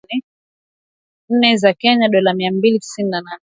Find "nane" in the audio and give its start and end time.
3.21-3.39